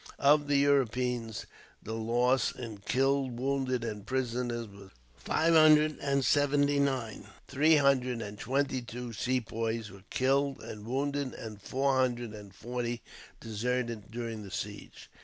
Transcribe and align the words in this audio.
Of 0.17 0.47
the 0.47 0.57
Europeans, 0.57 1.45
the 1.83 1.93
loss 1.93 2.51
in 2.51 2.79
killed, 2.79 3.37
wounded, 3.39 3.83
and 3.83 4.03
prisoners 4.03 4.65
was 4.67 4.89
five 5.15 5.53
hundred 5.53 5.99
and 6.01 6.25
seventy 6.25 6.79
nine. 6.79 7.27
Three 7.47 7.75
hundred 7.75 8.19
and 8.19 8.39
twenty 8.39 8.81
two 8.81 9.13
Sepoys 9.13 9.91
were 9.91 10.01
killed 10.09 10.59
and 10.59 10.87
wounded, 10.87 11.35
and 11.35 11.61
four 11.61 11.97
hundred 11.99 12.33
and 12.33 12.51
forty 12.51 13.03
deserted 13.39 14.09
during 14.09 14.41
the 14.41 14.49
siege. 14.49 15.07